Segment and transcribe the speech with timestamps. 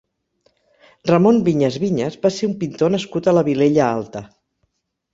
[1.11, 4.27] Ramon Vinyes Vinyes va ser un pintor nascut a la Vilella Alta.